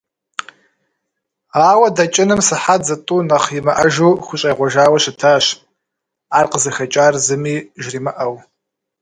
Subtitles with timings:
[1.69, 5.45] Ауэ дэкӀыным сыхьэт зытӀу нэхъ имыӀэжу хущӀегъуэжауэ щытащ,
[6.37, 8.35] ар къызыхэкӀар зыми жримыӀэу.